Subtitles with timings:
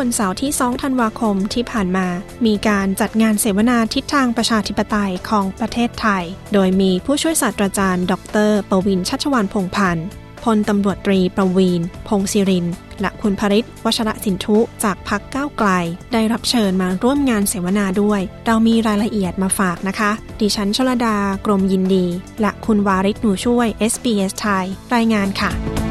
[0.00, 2.06] วันเสาร์ที่ 2 ธันวาคมที่ผ่านมา
[2.46, 8.14] มีการจัดงานเสวนาทิศทางประชาธิปไตยของประเทศไทย โดยมีผู้ช่วยศาสตราจารย์ ด
[8.48, 10.06] ร ประวินชัชวานพงพันธ์
[10.44, 12.66] พลตำรวจตรีประวีน พงศิริน
[13.00, 15.68] และคุณภริษวชระสินทุจากพักก้าวไกล
[16.12, 22.06] ได้รับเชิญมาร่วมงานเสวนาด้วย เรามีรายละเอียดมาฝากนะคะ ดิฉันชลดากรมยินดี
[22.40, 25.85] และคุณวาริศหนูช่วย SBS ไทย รายงานค่ะ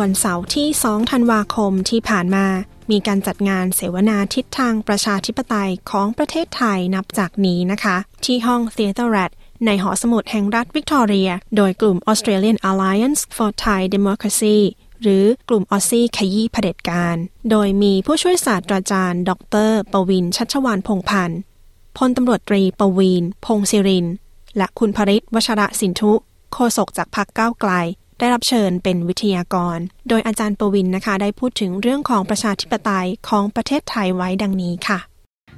[0.00, 2.46] วันเสาร์ที่ 2 ธันวาคมที่ผ่านมา
[2.90, 9.32] มีการจัดงานเสวนาทิศทางประชาธิปไตยของประเทศไทยนับจากนี้นะคะ ที่ห้อง Theatre Rat
[9.66, 14.58] ในหอสมุดแห่งรัฐวิกตอเรีย โดยกลุ่ม Australian Alliance for Thai Democracy
[15.02, 17.16] หรือกลุ่มออซซี่ขยี้เผด็จการ
[17.50, 19.30] โดยมีผู้ช่วยศาสตราจารย์ ด
[19.68, 21.40] ร ประวินชัชวานพงพันธ์
[21.96, 24.06] พลตำรวจตรีประวีนพงศิริน
[24.56, 26.12] และคุณภริษวชระสินทุ
[26.52, 27.72] โฆษกจากพรรคก้าวไกล
[28.18, 34.98] ได้รับเชิญเป็นวิทยากร โดยอาจารย์ประวินนะคะ ได้พูดถึงเรื่องของประชาธิปไตยของประเทศไทยไว้ดังนี้ค่ะ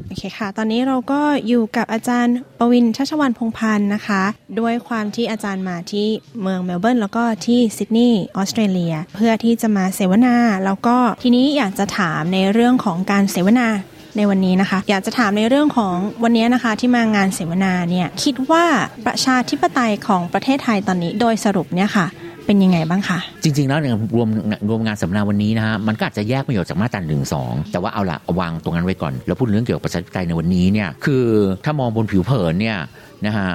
[0.06, 4.22] โอเคค่ะ ตอนนี้เราก็อยู่กับอาจารย์ปวินชัชวาลพงศ์พันธ์นะคะ
[4.60, 6.06] ด้วยความที่อาจารย์มาที่
[6.42, 13.68] เมืองเมลเบิร์นแล้วก็ที่ซิดนีย์ออสเตรเลีย เพื่อที่จะมาเสวนา แล้วก็ทีนี้อยากจะถามในเรื่องของการเสวนา
[14.16, 18.64] ในวันนี้นะคะ อยากจะถามในเรื่องของวันนี้นะคะ ที่มางานเสวนาเนี่ยคิดว่า
[19.06, 22.06] ประชาธิปไตยของประเทศไทยตอนนี้โดยสรุปเนี่ยค่ะ
[22.50, 24.28] เป็นยังไงบ้างคะจริง ๆ แล้วเนี่ยรวม
[24.68, 31.24] รวมงานสัมมนาวันนี้นะฮะมันก็อาจจะแยกประโยชน์จากมาตราหนึ่งสองแต่ว่าเอาละวางตรงนั้นไว้ก่อน แล้วพูดเรื่องเกี่ยวกับประชาธิปไตยในวันนี้เนี่ยคือ
[31.64, 32.78] ถ้ามองบนผิวเผินเนี่ย
[33.26, 33.48] นะฮะ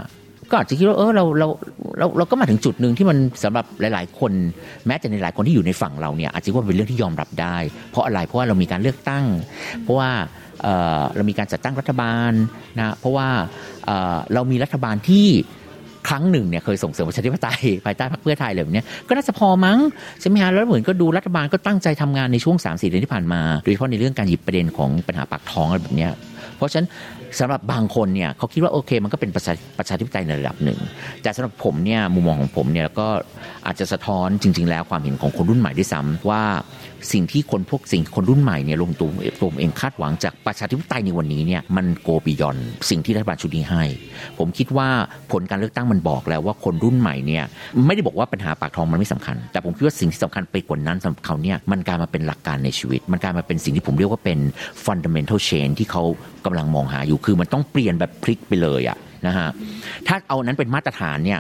[0.50, 1.48] ก็อาจจะคิดว่าเออเราเรา
[2.00, 4.32] เราเราก็มาถึงจุดหนึ่งที่มันสำหรับหลาย ๆ คน
[4.88, 7.58] แม้แต่ในหลายคนที่อยู่ในฝั่งเราเนี่ยอาจจะว่าเป็นเรื่องที่ยอมรับได้
[7.92, 9.26] เพราะอะไรเพราะว่าเรามีการเลือกตั้ง
[9.84, 10.10] เพราะว่า
[10.62, 12.32] เเรามีการจัดตั้งรัฐบาล
[12.78, 13.28] นะเพราะว่า
[13.86, 15.28] เเรามีรัฐบาลที่
[16.08, 19.80] ครั้งหนึ่งเนี่ยเคยส่งเสริมประชาธิปไตยภายใต้พรรคเพื่อไทยเลยแบบนี้ก็น่าจะพอมั้ง
[20.22, 26.10] ใช่ไหมฮะแล้วเหมือนก็ดูรัฐบาลก็ตั้งใจทำงานในช่วง3 4เดือนที่ผ่านมา โดยเฉพาะในเรื่องการหยิบประเด็นของปัญหาปากท้องอะไรแบบนี้
[26.58, 26.88] เพราะฉะนั้น
[27.40, 30.80] สำหรับบางคนเนี่ยเขาคิดว่าโอเค มันก็เป็นประชาประชาธิปไตยในระดับหนึ่ง
[31.22, 33.08] แต่สำหรับผมเนี่ยมุมมองของผมเนี่ยก็
[33.66, 36.44] อาจจะสะท้อนจริง ๆ แล้วความเห็นของคนรุ่นใหม่ด้วยซ้ำว่า
[37.14, 39.10] สิ่งที่คนพวกสิ่งคนรุ่นใหม่เนี่ยลงตัว
[39.42, 42.58] ตัวมเองคาดหวังจากประชาธิปไตยในวันนี้เนี่ยมันโกบิยอน
[42.90, 43.84] สิ่งที่รัฐบาลชุดนี้ให้
[44.40, 44.88] ผมคิดว่า
[45.32, 47.44] ผลการเลือกตั้งมันบอกแล้วว่าคนรุ่นใหม่เนี่ย
[47.86, 54.40] ไม่ได้บอกว่าปัญหาปากท้องมันไม่สำคัญ แต่ผมคิดว่าสิ่งที่สำคัญไปกว่านั้นสำหรับเขาเนี่ยมันกลายมาเป็นหลักการในชีวิต มันกลายมาเป็นสิ่งที่ผมเรียกว่าเป็น
[54.86, 56.04] fundamental change ที่เขา
[56.46, 59.50] กำลังมองหาอยู่คือมันต้องเปลี่ยนแบบพลิกไปเลยอะนะฮะ
[60.08, 61.40] ถ้าเอานั้นเป็นมาตรฐานเนี่ย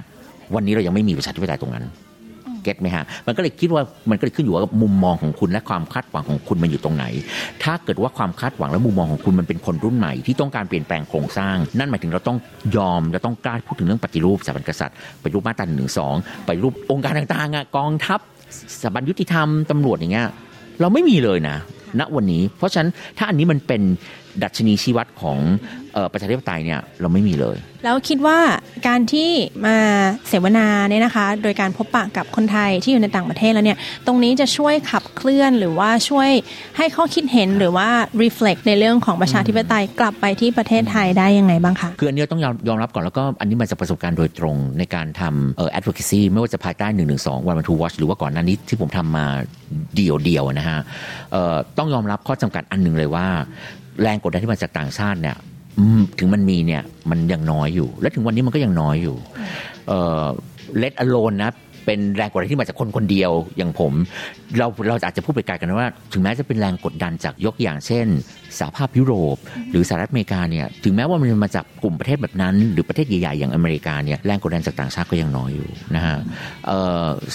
[0.56, 1.86] วันนี้เรายังไม่มีประชาธิปไตยตรงนั้น
[2.66, 7.06] เก็ตไหมฮะมันก็เลยคิดว่ามันก็เลยขึ้นอยู่กับมุมมองของคุณและความคาดหวังของคุณมันอยู่ตรงไหน
[7.64, 12.38] ถ้าเกิดว่าความคาดหวังและมุมมองของคุณมันเป็นคนรุ่นใหม่ที่ต้องการเปลี่ยนแปลงโครงสร้าง นั่นหมายถึงเราต้อง
[12.78, 16.16] ยอมเราต้องกล้าพูดถึงเรื่องปฏิรูปสถาบันกษัตริย์ปฏิรูปมาตราหนึ่งสอง
[16.48, 18.20] ปฏิรูปองค์การต่างๆอะกองทัพ
[18.82, 20.28] สถาบันยุติธรรมตำรวจอย่างเงี้ย
[20.82, 21.58] เราไม่มีเลยนะ
[22.00, 23.82] ณวันนี้ เพราะฉะนั้นถ้าอันนี้มันเป็น
[24.44, 25.38] ดัชนีชี้วัดของ
[25.94, 28.40] เออประชาธิปไตยเนี่ยเราไม่มีเลย แล้วคิดว่า
[28.88, 29.30] การที่
[29.66, 29.78] มา
[30.28, 36.30] เสวนาเนี่ยนะคะ โดยการพบปะกับคนไทยที่อยู่ในต่างประเทศแล้วเนี่ยตรงนี้จะช่วยขับเคลื่อนหรือว่าช่วย
[36.78, 37.88] ให้ข้อคิดเห็นหรือว่า
[38.24, 47.04] reflect ในเรื่องของประชาธิปไตยกลับไปที่ประเทศไทยได้ยังไงบ้างคะคืออันนี้ต้องยอมยอมรับก่อนแล้วก็อันนี้มาจากประสบการณ์โดยตรงในการทำเอ่อ advocacy ไม่ว่าจะภายใต้1นึ
[47.48, 49.26] วันวันทูวอชหรือว่าก่อนหน้านี้ที่ผมทำมา
[49.96, 50.80] เดี่ยวเดียวๆนะฮะ
[51.32, 53.28] เอ่อต้องยอมรับข้อจำกัดอันหนึ่งเลยว่า
[54.02, 55.36] แรงกดดันที่มาจากต่างชาติเนี่ย
[56.20, 59.16] ถึงมันมีเนี่ยมันยังน้อยอยู่ และถึงวันนี้มันก็ยังน้อยอยู่
[59.88, 60.24] เอ่อ
[61.10, 61.52] โลนนะ
[61.86, 63.94] เป็นแรงกดดันที่มาจากคนคนเดียวอย่างผม
[64.58, 68.08] เราเราอาจจะพูดไปไกลกันว่า ถึงแม้จะเป็นแรงกดดันจากยกอย่างเช่น
[68.60, 69.38] สหภาพยุโรป
[69.72, 76.18] หรือสหรัฐอเมริกาเนี่ยถึงแม้ว่ามันจะมาจากกลุ่มประเทศแบบนั้น หรือประเทศใหญ่ๆอย่างอเมริกาเนี่ยแรงกดดันจากต่างชาติก็ยังน้อยอยู่นะฮะ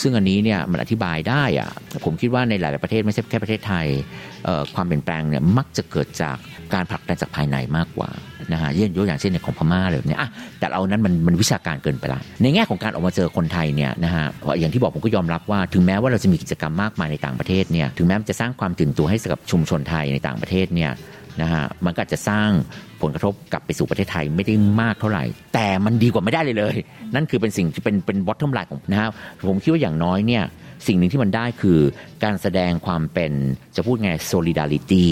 [0.01, 1.71] ซึ่งอันนี้เนี่ยมันอธิบายได้อะ
[2.05, 3.87] ผมคิดว่าในหลายๆประเทศไม่ใช่แค่ประเทศไทย
[4.75, 6.37] ความเปลี่ยนแปลงเนี่ยมักจะเกิดจาก
[6.75, 8.11] การผลักดันจากภายในมากกว่า
[8.53, 10.29] นะฮะเช่นยกอย่างเช่นในของพม่าเลยเนี่ยอะ
[10.59, 14.25] แต่เอานั้นมันมันวิชาการเกินไปละในแง่ของการออกมาเจอคนไทยเนี่ยนะฮะ
[14.61, 20.91] อย่างที่บอกผมก็ยอมรับว่าถึงแม้ว่าเราจะมีกิจกรรมมากมายในต่างประเทศเนี่ยถึงแม้มันจะสร้างความตื่นตัวให้กับชุมชนไทยในต่างประเทศเนี่ย
[21.43, 22.51] นะฮะมันก็จะสร้าง
[23.03, 26.77] ผลกระทบกลับไปสู่ประเทศไทยไม่ได้มากเท่าไหร่ แต่มันดีกว่าไม่ได้เลยเลย
[27.15, 29.09] นั่นคือเป็นสิ่งที่เป็นเป็น bottom line ของนะฮะ
[29.49, 30.43] ผมคิดว่าอย่างน้อยเนี่ย
[30.87, 31.79] สิ่งหนึ่งที่มันได้คือ
[32.25, 33.33] การแสดงความเป็น
[33.77, 35.07] จะพูดไง solidarity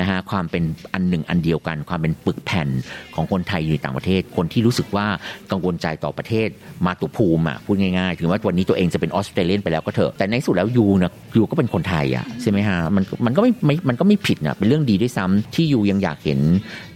[0.00, 0.62] นะฮะความเป็น
[0.94, 2.68] อันหนึ่งอันเดียวกัน ความเป็นปึกแผ่น
[3.14, 5.06] ของคนไทยอยู่ในต่างประเทศ คนที่รู้สึกว่า
[5.50, 6.48] กังวลใจต่อประเทศ
[6.86, 16.40] มาตุภูมิอะพูดง่ายๆ ถึงว่าวันนี้ตัวเองจะเป็นออสเตรเลียนไปแล้วก็เถอะแต่ในสุดแล้วยูนะยูก็เป็นคนไทยอะใช่ไหมฮะมันมันก็ไม่ไม่มันก็ไม่ผิดนะเป็นเรื่องดีด้วยซ้ำที่ยูยังอยากเห็น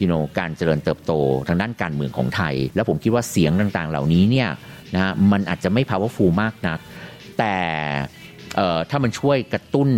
[0.00, 1.12] you know การเจริญเติบโต
[1.48, 4.48] ทางด้านการเมืองของไทย แล้วผมคิดว่าเสียงต่างๆ เหล่านี้เนี่ย
[4.94, 6.78] นะมันอาจจะไม่ powerful มากนัก
[7.38, 7.56] แต่
[8.90, 9.88] ถ้ามันช่วยกระตุ้น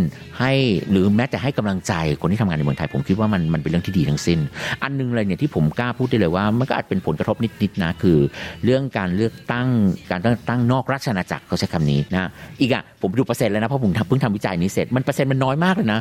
[0.40, 0.52] ให้
[0.90, 4.38] หรือแม้แต่ให้กำลังใจคนที่ทำงานในเมืองไทย ผมคิดว่ามันมันเป็นเรื่องที่ดีทั้งสิ้น
[4.82, 8.18] อันนึงเลยเนี่ยที่ผมกล้าพูดได้เลยว่า มันก็อาจเป็นผลกระทบนิดๆนะคือ
[8.64, 9.68] เรื่องการเลือกตั้ง
[10.10, 12.28] การตั้งตั้งนอกราชอาณาจักรเขาใช้คำนี้นะ
[12.60, 16.00] อีกอะผมดูเปอร์เซ็นต์แล้วนะเพราะผมเพิ่งทำวิจัยนี้เสร็จมันเปอร์เซ็นต์มันน้อยมากเลยนะ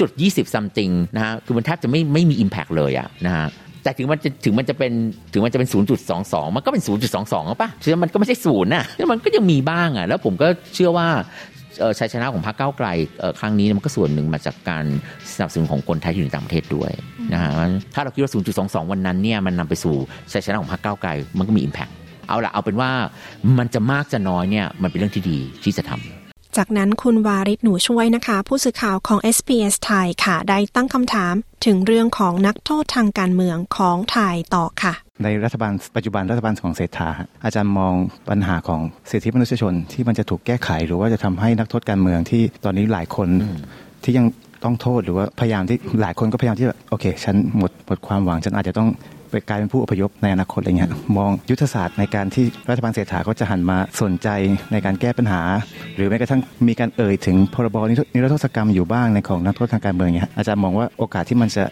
[0.00, 3.46] 0.20 something นะฮะคือมันแทบจะไม่ไม่มี impact เลยอะนะฮะ
[3.82, 4.92] แต่ถึงมันจะถึงมันจะเป็น
[5.32, 5.68] ถึงมันจะเป็น
[6.12, 6.82] 0.22 มันก็เป็น
[7.22, 11.08] 0.22ป่ะคือมันก็ไม่ใช่ศูนย์นะมันก็ยังมีบ้างอะ แล้วผมก็เชื่อว่า
[11.98, 12.88] ชัยชนะของพรรคก้าวไกล
[13.40, 14.84] ครั้งนี้มันก็ส่วนหนึ่งมาจากการ
[15.34, 16.90] สนับสนุนของคนไทยอยู่ในต่างประเทศด้วย
[17.32, 17.52] นะฮะ
[17.94, 18.32] ถ้าเราคิดว่า
[18.84, 19.94] 0.22 วันนั้นเนี่ยมันนำไปสู่
[20.32, 21.92] ชัยชนะของพรรคก้าวไกลมันก็มี Impact
[22.28, 22.90] เอาละเอาเป็นว่า
[23.58, 31.34] มันจะมากจะน้อยเนี่ยมันเป็นเรื่องที่ดีที่จะทำจากนั้นคุณวาริศหนูช่วยนะคะ ผู้สื่อข่าวของ SBS ไทยค่ะ ได้ตั้งคำถาม
[31.66, 37.08] ถึงเรื่องของนักโทษทางการเมืองของไทยต่อค่ะ ในรัฐบาลปัจจุบันรัฐบาลของเศรษฐา
[37.44, 37.94] อาจารย์มอง
[38.30, 38.80] ปัญหาของ
[39.10, 43.28] สิทธิมนุษยชนที่มันจะถูกแก้ไข หรือว่าจะทำให้นักโทษการเมืองที่ตอนนี้หลายคน
[44.04, 44.26] ที่ยัง
[44.64, 48.88] ต้องโทษหรือว่าพยายามที่หลายคนก็พยายามที่โอเค ฉันหมดหมดความหวังฉันอาจจะต้อง
[49.34, 54.28] ไปกลายเป็นผู้อพยพในอนาคตอะไรเงี้ยมองยุทธศาสตร์ในการที่รัฐบาลเศรษฐาก็จะหันมาสนใจ
[54.72, 55.40] ในการแก้ปัญหา
[55.96, 57.76] หรือแม้กระทั่งมีการเอ่ยถึงพรบ
[58.14, 61.64] นิรโทษกรรมอยู่บ้างในของนักโทษทางการเมืองเนี่ยอาจารย์มองว่าโอกาสที่มันจะ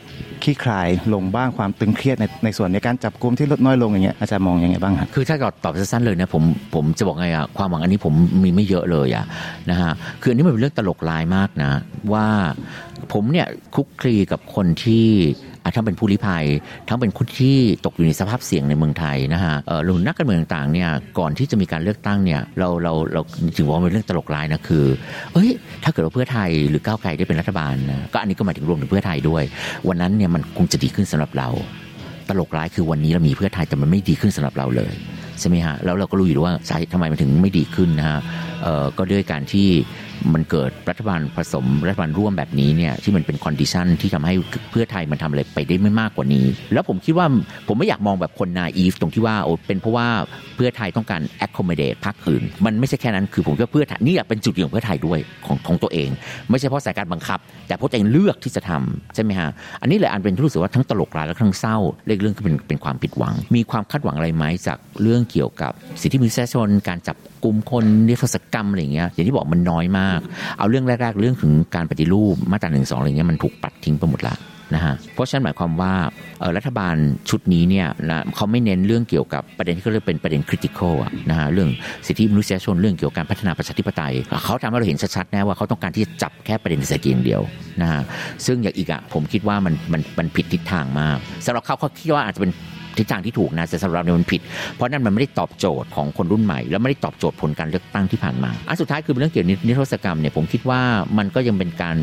[0.43, 6.43] คลี่คลายลงบ้างความตึงเครียดในในส่วนในการจับกลุ่มที่ลดน้อยลงอย่างเงี้ยอาจารย์มองยังไงบ้างครับคือถ้าตอบตอบสั้นๆเลยนะผม
[6.75, 9.25] ผมจะบอกไงอะความหวังอันนี้ผมมีไม่เยอะเลยอะ
[9.71, 9.93] นะฮะ
[10.23, 11.71] คืออันนี้มันเป็นเรื่องตลกลายมากนะ
[12.13, 12.27] ว่า
[13.13, 15.07] ผมเนี่ยคุกคลีกับคนที่
[15.75, 16.45] ทั้งเป็นผู้ลี้ภัย
[16.89, 19.55] ทั้งเป็นคนที่ตกอยู่ในสภาพเสี่ยงในเมืองไทยนะฮะ
[19.89, 23.21] รุ่นนักการเมืองต่างๆเนี่ยก่อนที่จะมีการเลือกตั้งเนี่ยเราเราเรา
[23.57, 24.85] ถือว่าเป็นเรื่องตลกร้ายนะคือ
[25.33, 25.51] เอ้ย
[25.85, 29.43] ถ้าเกิดว่าเพื่อไทยหรือก้าวไกลได้เป็นรัฐบาลนะก็อันนี้ก็หมายถึงรวมถึงเพื่อไทยด้วย
[29.89, 31.49] วันนั้นเนี่ยมันคงจะดีขึ้นสำหรับเรา
[32.29, 34.93] ตลกร้ายคือวันนี้เรามีเพื่อไทยแต่มันไม่ดีขึ้นสำหรับเราเลย
[35.41, 38.19] ใช่ไหมฮะแล้วเราก็รู้อยู่ว่าสาเหตุทำไมมันถึงไม่ดีขึ้นนะฮะ
[38.99, 39.69] ก็ด้วยการที่
[40.35, 44.35] มันเกิดรัฐบาลผสมรัฐบาลร่วมแบบนี้เนี่ยที่มันเป็น condition ที่ทำให้
[44.71, 47.27] เพื่อไทยมันทำอะไรไปได้ไม่มากกว่านี้ แล้วผมคิดว่า
[47.69, 50.09] ผมไม่อยากมองแบบคนนาอีฟตรงที่ว่าโอ้เป็นเพราะว่า
[50.57, 56.09] เพื่อไทยต้องการ accommodate พรรคอื่น มันไม่ใช่แค่นั้นคือผมก็เพื่อไทยนี่เป็นจุดยืนของเพื่อไทยด้วยของของตัวเอง
[56.51, 61.77] ไม่ใช่เพราะสายการบังคับ แต่เพราะตัวเองเลือกที่จะทำใช่ไหมฮะอันนี้เลยอันเป็นที่รู้สึกว่าทั้งตลกร้ายและทั้งเศร้า
[62.07, 70.21] เรื่องเรื่องก็เป็นเป็นความผิดหวัง มีความคาดหวังอะไรไหมจากเรื่องเกี่ยวกับสิทธิมนุษยชนการจับ กลุ่มคนนิรโทษกรรมอะไรเงี้ยอย่างที่บอกมันน้อยมาก
[70.59, 74.37] เอาเรื่องแรก ๆ เรื่องถึงการปฏิรูปมาตราหนึ่งสองอะไรเงี้ยมันถูกปัดทิ้งไปหมดละ
[74.75, 75.93] นะฮะเพราะฉะนั้นหมายความว่า
[76.57, 76.95] รัฐบาล
[77.31, 80.95] ชุดนี้เนี่ยนะเขาไม่เน้นเรื่องเกี่ยวกับประเด็นที่เขาเรียกเป็นประเด็นคริติคอล
[81.31, 81.71] นะฮะเรื่อง
[82.07, 87.43] สิทธิมนุษยชนเรื่องเกี่ยวกับการพัฒนาประชาธิปไตย เขาทำให้เราเห็นชัดๆแน่ว่าเขาต้องการที่จะจับแค่ประเด็นเศรษฐกิจเดียว
[87.83, 88.03] นะฮะ
[88.47, 92.53] ซึ่งอย่างอีกอะผมคิดว่ามันมันมันผิดทิศทางมากสำหรับเขาเขาคิดว่าอาจจะเป็น
[92.99, 94.41] ทิศทางที่ถูกนะแต่สำหรับเนี่ยมันผิด
[94.75, 100.81] เพราะนั่นมันไม่ได้ตอบโจทย์ของคนรุ่นใหม่ แล้วไม่ได้ตอบโจทย์ผลการเลือกตั้งที่ผ่านมาอันสุดท้ายคือเรื่องเกี่ยวกับนิรโทษกรรมเนี่ยผมคิดว่า
[101.19, 101.97] มันก็ยังเป็นการ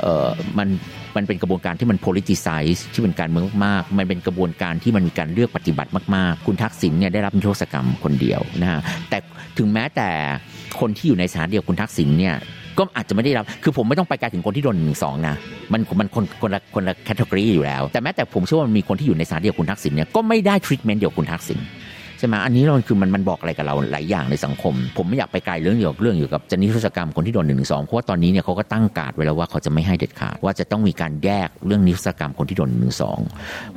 [0.00, 0.68] เอ่อมัน
[1.16, 8.80] มันเป็นกระบวนการที่มัน politicize ที่เป็นการเมืองมาก มันเป็นกระบวนการที่มันมีการเลือกปฏิบัติมาก ๆ คุณทักษิณเนี่ยได้รับนิรโทษกรรมคนเดียวนะฮะ
[9.10, 9.18] แต่
[9.58, 10.10] ถึงแม้แต่
[10.80, 12.34] คนที่อยู่ในสถานเดียวคุณทักษิณเนี่ย
[12.78, 15.34] ก็อาจจะไม่ได้รับ คือผมไม่ต้องไปไกลถึงคนที่โดนหนึ่งสองนะ
[15.72, 21.58] มันมันคนคนละคนละแคตตากรีอยู่แล้ว แต่แม้แต่ผมเชื่อว่ามันมีคนที่อยู่ในสารเดียวคุณทักษิณเนี่ยก็ไม่ได้ทรีทเมนต์เดียวคุณทักษิณ
[22.18, 33.18] ใช่ไหมอันนี้มันคือมันมันบอกอะไรกับเราหลายอย่างในสังคม ผมไม่อยากไปไกลเรื่องเกี่ยวกับเรื่องอยู่กับจนิรโทษกรรมคนที่โดนหนึ่งสองเพราะว่าตอนนี้เนี่ยเขาก็ตั้งการไว้แล้วว่าเขาจะไม่ให้เด็ดขาดว่าจะต้องมีการแยกเรื่องนิรโทษกรรมคนที่โดนหนึ่งสอง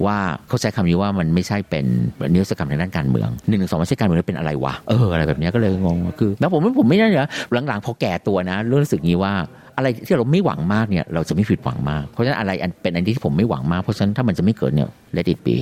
[0.05, 0.17] ว่า
[0.47, 1.85] เขาใช้คำนี้ว่ามันไม่ใช่เป็น
[2.33, 7.27] นิรโทษกรรมในด้านการเมืองหนึ่งสองไม่ใช่การเมืองเป็นอะไรวะเอออะไรแบบนี้ก็เลยงงคือแล้วผมผมไม่ได้เหรอ
[7.67, 9.33] หลังๆพอแก่ตัวนะรู้สึกงี้ว่า
[9.77, 15.57] อะไรที่เราไม่หวังมากเนี่ยเราจะไม่ผิดหวังมาก เพราะฉะนั้นอะไรเป็นอันที่ผมไม่หวังมากเพราะฉะนั้นถ้ามันจะไม่เกิดเนี่ย let it be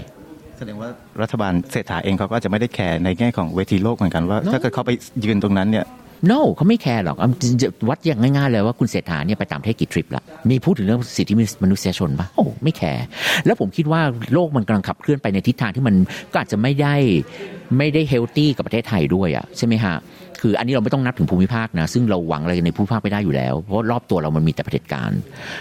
[0.59, 0.89] แสดงว่า
[1.21, 4.91] รัฐบาลเศรษฐาเองเขาก็จะไม่ได้แคร์ในแง่ของเวทีโลกเหมือนกันว่า ถ้าเกิดเขาไป
[5.25, 5.85] ยืนตรงนั้นเนี่ย
[6.31, 7.17] no เขาไม่แคร์หรอก
[7.89, 13.03] วัดอย่างง่ายๆเลยว่าคุณเศรษฐาเนี่ยไปตามเทศกี่ทริปละมีพูดถึงเรื่องสิทธิมนุษยชนปะโอ้ไม่แคร์
[13.45, 14.01] แล้วผมคิดว่า
[14.33, 15.95] โลกมันกำลังขับเคลื่อนไปในทิศทางที่มัน
[16.31, 16.95] ก็อาจจะไม่ได้
[17.77, 19.95] ไม่ได้ healthy กับประเทศไทยด้วยอะใช่ไหมฮะ
[20.41, 25.11] คืออันนี้เราไม่ต้องนับถึงภูมิภาคนะซึ่งเราหวังอะไรในภูมิภาคไม่ได้อยู่แล้ว เพราะรอบตัวเรามันมีแต่เผด็จการ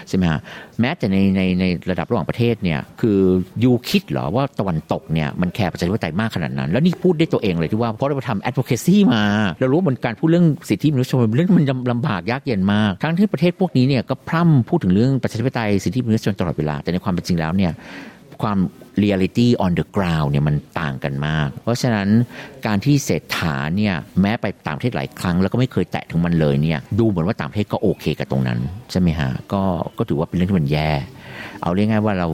[0.07, 0.39] ใช่ไหมฮะ
[0.79, 3.17] แม้แต่ในในในระดับระหว่างประเทศเนี่ยคือ
[3.63, 9.23] you คิดเหรอว่าตะวันตกเนี่ยมันแคร์ประชาธิปไตยมากขนาดนั้น แล้วนี่พูดได้ตัวเองเลยที่ว่าเพราะเราไปทำ advocacy มา
[9.59, 17.71] เรารู้ว่ามันการพูดเรื่องสิทธิมนุษยชนเรื่องมันลำบากยากเย็นมาก ทั้งที่ประเทศพวกนี้เนี่ยก็พร่ำพูดถึงเรื่องประชาธิปไตยสิทธิมนุษยชนตลอดเวลาแต่ในความเป็นจริงแล้วเนี่ย
[18.41, 18.59] ความ
[19.03, 22.07] reality on the ground เนี่ยมันต่างกันมาก เพราะฉะนั้น
[22.65, 28.59] การที่เศรษฐาเนี่ยแม้ไปต่างประเทศหลายครั้ง แล้วก็ไม่เคยแตะถึงมันเลยเนี่ยดูเหมือนว่าต่างประเทศก็โอเคกับตรงนั้น
[28.91, 29.63] ใช่ไหมฮะก็
[29.97, 30.91] ก็ถือว่าเป็นเรื่องที่มันแย่
[31.61, 32.29] เอาเรียกง่ายว่าเรา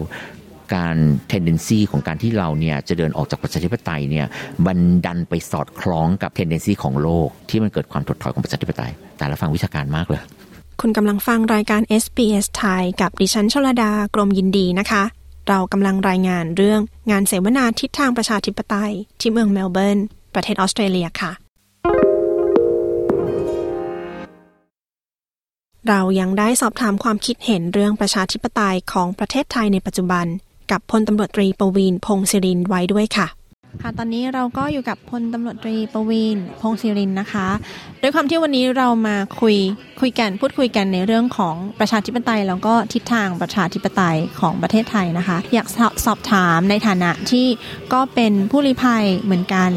[0.75, 0.97] การ
[1.31, 4.25] tendency ของการที่เราเนี่ยจะเดินออกจากประชาธิปไตยเนี่ย
[4.65, 10.21] มันดันไปสอดคล้องกับ tendency ของโลก ที่มันเกิดความถดถอยของประชาธิปไตย แต่ละฟังวิชาการมากเลย
[10.81, 15.03] คุณกำลังฟังรายการ SBS ไทยกับดิฉันชลดากรมยินดีนะคะ
[15.47, 19.99] เรากำลังรายงานเรื่องงานเสวนาทิศทางประชาธิปไตย ที่เมืองเมลเบิร์น
[20.33, 21.31] ประเทศออสเตรเลียค่ะ
[25.87, 30.25] เรายังได้สอบถามความคิดเห็นเรื่องประชาธิปไตยของประเทศไทยในปัจจุบัน
[30.71, 33.27] กับพลตำรวจตรีประวีนพงศิรินไว้ด้วยค่ะ
[33.81, 37.47] ค่ะตอนนี้เราก็อยู่กับพลตำรวจตรีประวีนพงศิรินนะคะ
[38.01, 39.57] ด้วยความที่วันนี้เรามาคุย
[40.01, 47.47] คุยกันพูดคุยกันในเรื่องของประชาธิปไตยแล้วก็ทิศทางประชาธิปไตยของประเทศไทยนะคะ อยากสอบสอบถามในฐานะที่
[47.93, 49.69] ก็เป็นผู้ลี้ภัยเหมือนกัน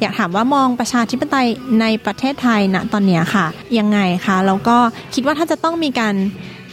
[0.00, 1.48] อยากถามว่ามองประชาธิปไตย
[1.80, 3.46] ในประเทศไทยณตอนนี้ค่ะ
[3.78, 4.78] ยังไงคะแล้วก็
[5.14, 6.14] คิดว่าถ้าจะต้องมีการ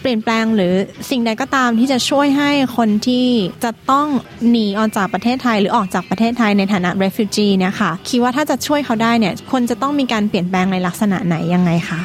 [0.01, 0.74] เปลี่ยนแปลงหรือ
[1.10, 3.27] สิ่งใดก็ตามที่จะช่วยให้คนที่
[3.63, 4.08] จะต้อง
[4.50, 12.00] หนีออกจากประเทศไทย หรือออกจากประเทศไทยในฐานะ refugee เนี่ยค่ะคิดว่าถ้าจะช่วยเขาได้เนี่ยคนจะต้องมีการเปลี่ยนแปลงในลักษณะไหนยังไงคะ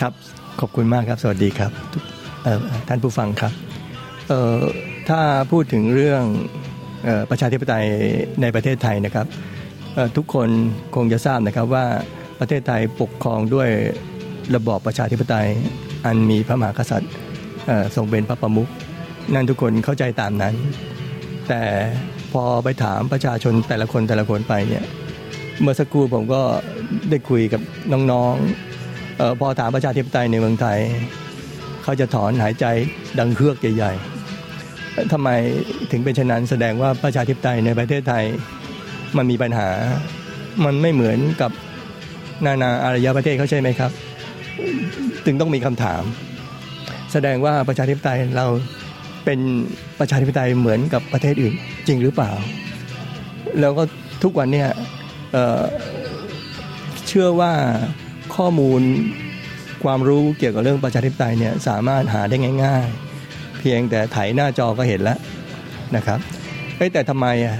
[0.00, 0.12] ครับ
[0.60, 1.72] ขอบคุณมากครับ สวัสดีครับ
[2.88, 3.52] ท่านผู้ฟังครับ
[5.08, 5.20] ถ้า
[5.52, 6.22] พูดถึงเรื่อง
[7.06, 7.86] ออประชาธิปไตย
[8.42, 9.26] ในประเทศไทยนะครับ
[10.16, 10.48] ทุกคน
[10.94, 11.86] คงจะทราบนะครับว่า
[12.40, 13.68] ประเทศไทยปกครองด้วย
[14.54, 15.48] ระบอบประชาธิปไตย
[16.06, 17.12] อันมีพระมหากษัตริย์
[17.96, 18.70] ทรงเป็นพระประมุข
[19.34, 20.54] นั่นทุกคนเข้าใจตามนั้น
[21.48, 21.62] แต่
[22.32, 24.84] พอไปถามประชาชนแต่ละคนแต่ละคนไปเนี่ย
[25.60, 26.42] เมื่อสักครู่ผมก็
[27.10, 27.60] ได้คุยกับ
[27.92, 30.78] น้องๆออพอถามประชาธิปไตยในเมืองไทย
[31.82, 32.66] เขาจะถอนหายใจ
[33.18, 35.28] ดังเครือกใหญ่ๆทำไม
[35.90, 38.24] ถึงเป็นเช่นนั้นแสดงว่าประชาธิปไตยในประเทศไทย
[39.16, 39.68] มันมีปัญหา
[40.64, 41.50] มันไม่เหมือนกับ
[42.46, 43.90] นานาอารยประเทศเขาใช่ไหมครับ
[45.26, 46.02] จึงต้องมีคำถาม
[47.12, 48.46] แสดงว่าประชาธิปไตยเรา
[49.24, 49.40] เป็น
[49.98, 51.54] ประชาธิปไตยเหมือนกับประเทศอื่น
[51.86, 52.30] จริงหรือเปล่า
[53.60, 53.82] แล้วก็
[54.22, 54.68] ทุกวันเนี่ย
[55.32, 57.52] เเชื่อว่า
[58.36, 58.82] ข้อมูล
[59.84, 62.86] ความรู้เกี่ยวกับเรื่องประชาธิปไตยเนี่ยสามารถหาได้ง่าย
[63.22, 65.18] ๆ เพียงแต่ไถหน้าจอก็เห็นแล้ว
[65.96, 66.18] นะครับ
[66.76, 67.56] เอ้แต่ทำไมอะ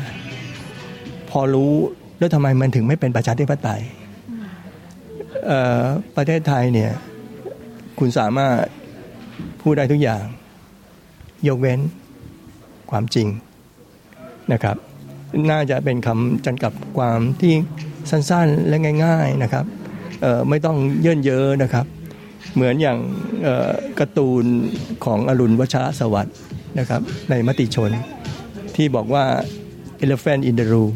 [1.31, 1.73] พอรู้
[2.19, 3.83] แล้วทำไมมันถึงไม่เป็นประชาธิปไตย
[6.17, 6.93] ประเทศไทยเนี่ย
[7.99, 8.59] คุณสามารถ
[9.63, 10.25] พูดได้ทุกอย่าง
[11.49, 11.81] ยกเว้น
[12.91, 13.29] ความจริง
[14.53, 14.77] นะครับ
[15.51, 17.53] น่าจะเป็นคำจำกัดความที่
[18.11, 19.65] สั้นๆและง่าย ๆนะครับ
[20.49, 21.87] ไม่ต้องเยื่นเยอะนะครับ
[22.55, 22.99] เหมือนอย่าง
[23.99, 24.45] การ์ตูน
[25.05, 26.37] ของอรุณวัชรสวัสด์
[26.79, 27.91] นะครับ ในมติชน
[28.77, 29.25] ที่บอกว่า
[30.05, 30.93] elephant in the room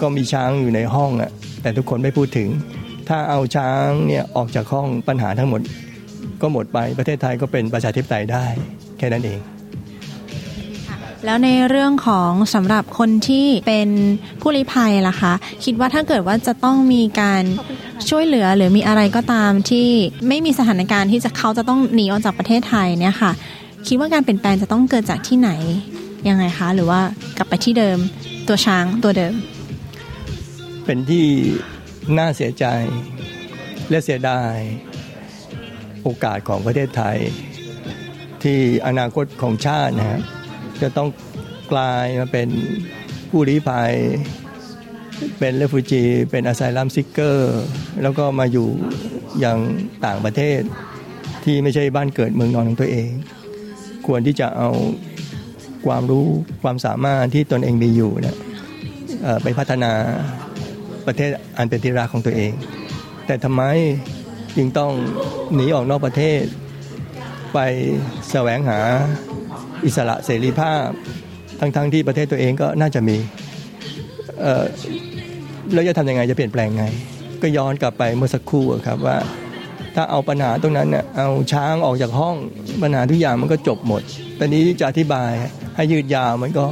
[0.00, 1.30] ก็มีช้างอยู่ในห้องอะ
[1.62, 2.48] แต่ทุกคนไม่พูดถึง
[3.12, 5.60] ถ้าเอาช้างเนี่ยออกจากห้องปัญหาทั้งหมด
[6.42, 8.44] ก็หมดไปประเทศไทยก็เป็นประชาธิปไตยได้
[8.98, 9.40] แค่นั้นเอง
[11.24, 13.88] แล้วในเรื่องของสำหรับคนที่เป็น
[14.40, 15.32] ผู้ลี้ภัยล่ะคะ
[15.64, 17.42] คิดว่าถ้าเกิดว่าจะต้องมีการ
[18.08, 19.88] ช่วยเหลือหรือมีอะไรก็ตามที่
[20.28, 23.32] ไม่มีสถานการณ์ที่จะเขาจะต้องหนีออกจากประเทศไทยเนี่ยค่ะ
[23.86, 25.50] คิดว่าการเปลี่ยนแปลงจะต้องเกิดจากที่ไหน
[26.28, 27.00] ยังไงคะ หรือว่า
[27.36, 27.98] กลับไปที่เดิม
[28.48, 29.34] ตัวช้างตัวเดิม
[30.84, 31.26] เป็นที่
[32.18, 32.66] น่าเสียใจ
[33.90, 34.54] และเสียดาย
[36.02, 37.18] โอกาสของประเทศไทย
[38.42, 40.20] ที่อนาคตของชาตินะ
[40.82, 41.08] จะต้อง
[41.72, 42.48] กลายมาเป็น
[43.30, 43.92] ผู้ลี้ภัย
[45.38, 47.60] เป็น refugee เป็น asylum seeker
[48.02, 48.68] แล้วก็มาอยู่
[49.40, 49.58] อย่าง
[50.06, 50.60] ต่างประเทศ
[51.44, 53.08] ที่ไม่ใช่บ้านเกิดเมืองนอนของตัวเอง
[54.06, 54.70] ควรที่จะเอา
[55.86, 56.26] ความรู้
[56.62, 58.36] ความสามารถที่ตนเองมีอยู่นะ
[59.42, 59.92] ไปพัฒนา
[61.06, 62.52] ประเทศอันเป็นที่รักของตัวเอง
[63.26, 63.62] แต่ทำไม
[64.56, 64.92] จึงต้อง
[65.54, 66.42] หนีออกนอกประเทศ
[67.54, 67.58] ไป
[68.30, 68.78] แสวงหา
[69.84, 70.86] อิสระเสรีภาพ
[71.60, 73.16] ทั้งๆทที่ประเทศตัวเองก็น่าจะมี
[74.40, 74.64] เอ่อ
[75.72, 76.84] แล้วจะทำยังไงจะเปลี่ยนแปลงไง
[77.42, 79.18] ก็ย้อนกลับไปเมื่อสักครู่ครับว่า
[79.94, 82.36] ถ้าเอาปัญหาตรงนั้นเนี่ยเอาช้างออกจากห้อง
[82.82, 84.02] ปัญหาทุกอย่างมันก็จบหมด
[84.38, 85.30] ตอนนี้จะอธิบาย
[85.76, 86.64] ให้ยืดยาวมันก็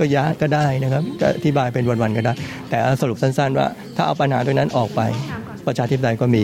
[0.00, 2.34] ก็ยะก็ได้นะครับจะอธิบายเป็นวันๆก็ได้
[2.70, 3.66] แต่สรุปสั้น ๆ ว่า
[3.96, 5.00] ถ้าเอาปัญหาตรงนั้นออกไป
[5.66, 6.42] ประชาธิปไตยก็มี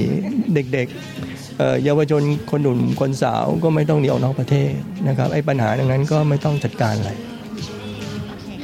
[0.55, 4.71] เด็กๆเยาวชนคนหนุ่มคนสาวก็ไม่ต้องหนีออกนอกประเทศ
[5.09, 7.11] นะครับไอ้ปัญหาดังนั้นก็ไม่ต้องจัดการอะไร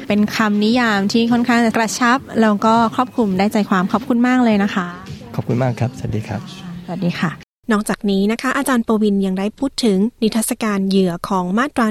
[0.08, 4.86] เป็นคำนิยามที่ค่อนข้างกระชับแล้วก็ครอบคลุมได้ใจความขอบคุณมากเลยนะคะ
[5.36, 6.40] ขอบคุณมากครับสวัสดีครับ
[6.86, 11.86] สวัสดีค่ะ นอกจากนี้นะคะ อาจารย์ปวินยังได้พูดถึงนิทรรศการเหยื่อของมาตรา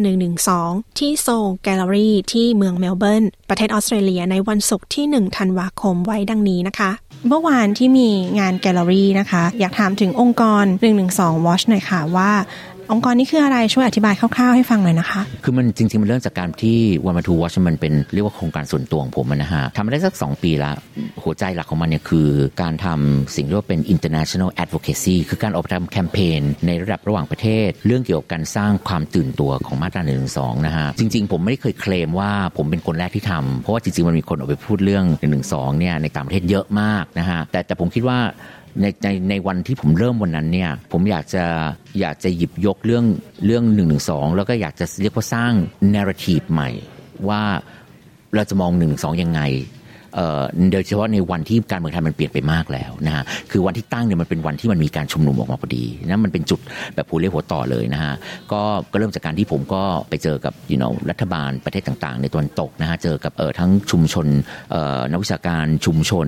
[0.47, 6.91] 112 ที่โซลแกลเลอรี่ที่เมืองเมลเบิร์น ประเทศออสเตรเลียในวันศุกร์ที่ 1 ธันวาคมไว้ดังนี้นะคะ
[7.27, 8.09] เมื่อวานที่มี
[8.39, 10.65] งานแกลเลอรี่นะคะ อยากถามถึงองค์กร
[11.05, 12.31] 112 Watch หน่อยค่ะว่า
[12.91, 20.75] องค์กรนี้คืออะไรช่วยอธิบายคร่าวๆให้ฟังหน่อยนะคะ คือมันจริงๆ มันเริ่มจากการที่วันมาทูวอชมันเป็นเรียกว่าโครงการส่วนตัวของผมนะฮะทำมาได้สัก 2 ปีแล้ว
[21.23, 22.27] หัวใจหลักของมันเนี่ยคือ
[22.61, 38.19] การทำสิ่งที่ว่าเป็น international advocacy คือการออกทำแคมเปญในระดับระหว่างประเทศ เรื่องเกี่ยวกับการสร้างความตื่นตัวของมาตราหนึ่งสองนะฮะจริง ๆ ผมไม่ได้เคยเคลมว่าผมเป็นคนแรกที่ทำเพราะว่าจริงๆมันมีคนออกไปพูดเรื่องหนึ่งสองเนี่ยในต่างประเทศเยอะมากนะฮะแต่แต่ผมคิดว่า
[38.79, 41.43] ในในในวันที่ผมเริ่มวันนั้นเนี่ยผมอยากจะ
[41.99, 43.05] อยากจะหยิบยกเรื่อง
[43.45, 45.53] เรื่องหนึ่งหนึ่งสองแล้วก็อยากจะเรียกว่าสร้าง
[45.93, 46.69] นาราทีฟใหม่
[47.29, 47.41] ว่า
[48.35, 49.41] เราจะมองหนึ่งสองยังไง
[50.71, 56.59] โดยเฉพาะในวันที่การเมืองไทยมันเปลี่ยนไปมากแล้วนะฮะคือวันที่ตั้งเนี่ยมันเป็นวันที่มันมีการชุมนุมออกมาพอดีนะมันเป็นจุด
[56.95, 58.13] แบบผู้เลี้ยหัวต่อเลยนะฮะ
[58.51, 64.27] ก็ก็เริ่มจากการที่ผมก็ไปเจอกับยูโนรัฐบาลประเทศต่างๆ ในตะวันตกนะฮะเจอกับเออทั้งชุมชน
[65.11, 66.27] นักวิชาการชุมชน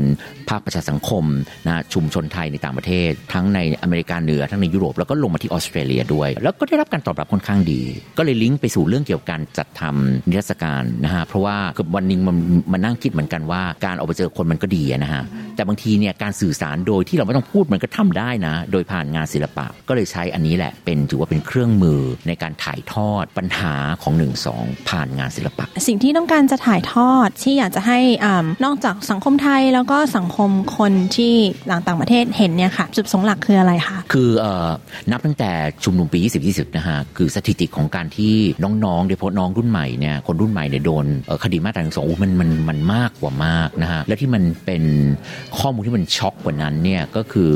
[0.50, 1.26] ภาคประชาสังคม
[1.66, 7.82] นะชุมชนไทยในต่างประเทศ ทั้งในอเมริกาเหนือทั้งในยุโรปแล้วก็ลงมาที่ออสเตรเลียด้วย แล้วก็ได้รับการตอบรับค่อนข้างดี
[8.18, 11.58] ก็เลยลิงก์ไปสู่เรื่องเกี่ยวกับการจัดทำนิทรรศการนะฮะเพราะว่า
[11.96, 12.36] วันนึงมัน
[12.72, 15.24] มานั่งคิดเหมือนกันว่าการออกไปเจอคนมันก็ดีนะฮะ
[15.56, 24.28] แต่บางทีเนี่ยการสื่อสารโดยที่เราไม่ต้องพูดมันก็ทำได้นะ โดยผ่านงานศิลปะ ก็เลยใช้อันนี้แหละเป็นถือว่าเป็นเครื่องมือในการถ่ายทอดปัญหาของ1นึ
[24.90, 28.28] ผ่านงานศิลปะ สิ่งที่ต้องการจะถ่ายทอดที่อยากจะให้อ
[28.66, 31.34] นอกจากสังคมไทยแล้วก็สังคมคนที่
[31.68, 34.46] หลังต่างประเทศเห็นเนี่ยค่ะจุดสงหลักคืออะไรคะคืออ
[35.12, 35.52] นับตั้งแต่
[35.84, 41.06] ชุมนุมปี 2020 นะฮะคือสถิติของการที่น้องๆโดยเฉพาะน้องรุ่นใหม่เนี่ยคนรุ่นใหม่เนี่ยโดน
[41.44, 44.84] คดีมาตราหนึ่งสองมันมันมันมากกว่ามากนะฮะและที่มันเป็น
[45.60, 47.52] ข้อมูลที่มันช็อกกว่านั้นเนี่ยก็คือ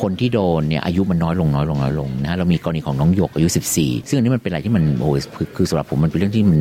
[0.00, 5.10] คนที่โดนเนี่ยอายุมันน้อยลงน้อยลงน้อยลงนะเรามีกรณีของน้องหยกอายุ 14 ซึ่งอันนี้มันเป็นอะไรที่มันโอ้
[5.56, 6.60] คือสำหรับผมมันเป็นเรื่องที่มัน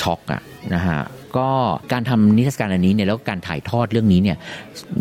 [0.00, 0.42] ช็อกอะ
[0.74, 1.00] นะฮะ
[1.36, 1.48] ก็
[1.92, 4.36] การทำนิทรรศการอันนี้เนี่ยแล้วการถ่ายทอดเรื่องนี้เนี่ย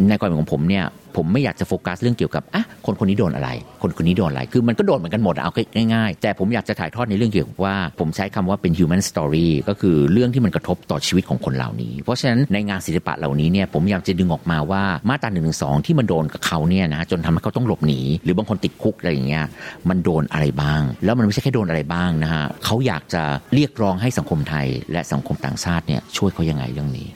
[0.07, 0.85] ในกรณีของผมเนี่ย
[1.17, 3.49] ผมไม่อยากจะโฟกัสเรื่องเกี่ยวกับอะคนคนนี้โดนอะไร
[3.81, 5.51] คนคนนี้โดนอะไรคือมันก็โดนเหมือนกันหมดเอา
[5.93, 19.45] ง่ายๆ แต่ผมอยากจะถ่ายทอดในเรื่องเกี่ยวกับว่า ผมใช้คำว่าเป็น human story ก็คือเรื่องที่มันกระทบต่อชีวิตของคนเหล่านี้ เพราะฉะนั้นในงานศิลปะเหล่านี้เนี่ยผมอยากจะดึงออกมาว่ามาตราหนึ่งสองที่มันโดนกับเขาเนี่ยนะจนทำให้เขาต้องหลบหนีหรือบางคนติดคุกอะไรอย่างเงี้ย
[19.89, 27.07] มันโดนอะไรบ้าง แล้วมันไม่ใช่แค่โดนอะไรบ้างนะฮะเขาอยากจะเรียกร้องให้สังคมไทย และสังคมต่างชาติเนี่ยช่วยเขายังไงเรื่องนี้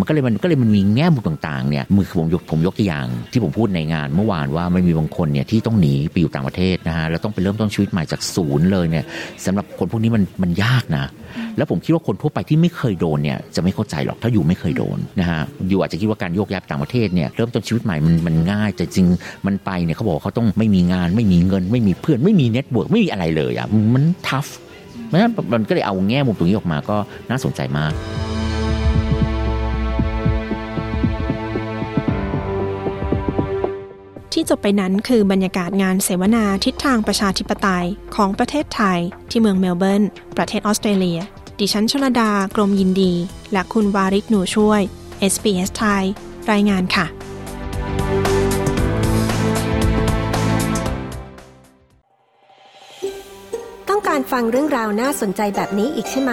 [0.00, 9.04] มันก็เลยมันก็เลยมันมีแง่มุมต่างๆเนี่ยมือผมยกผมยกตัวอย่าง ที่ผมพูดในงานเมื่อวานว่ามันมีบางคนเนี่ยที่ต้องหนีไปอยู่ต่างประเทศนะฮะแล้วต้องไปเริ่มต้นชีวิตใหม่จากศูนย์เลยเนี่ย
[9.44, 11.04] สำหรับคนพวกนี้มันมันยากนะ
[11.56, 19.06] แล้วผมคิดว่าคนทั่วไปที่ไม่เคยโดนเนี่ยจะไม่เข้าใจหรอกถ้าอยู่ไม่เคยโดนนะฮะอยู่อาจจะคิดว่าการโยกย้ายต่างประเทศเนี่ยเริ่มต้นชีวิตใหม่มันมันง่ายแต่จริง
[19.46, 24.46] มันไปเนี่ยเขาบอกเขาต้องไม่มีงาน ไม่มีเงิน ไม่มีเพื่อนไม่มี network ไม่มีอะไรเลยอะมัน tough
[25.06, 26.96] เพราะฉะนั้นมันก็เลยเอาแง่มุมตรงนี้ออกมาก็
[27.30, 27.94] น่าสนใจมาก
[34.34, 38.98] ที่จบไปนั้นคือบรรยากาศงานเสวนาทิศทางประชาธิปไตยของประเทศไทย
[39.30, 40.02] ที่เมืองเมลเบิร์น
[40.36, 41.20] ประเทศออสเตรเลีย
[41.58, 43.12] ดิฉันชลดา กรมยินดี
[43.52, 44.80] และคุณวาริกหนูช่วย
[45.32, 46.04] SBS ไทย
[46.50, 47.06] รายงานค่ะ
[53.88, 56.32] ต้องการฟังเรื่องราวน่าสนใจแบบนี้อีกใช่ไหม